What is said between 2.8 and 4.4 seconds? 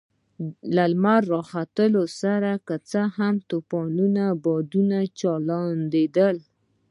څه هم طوفاني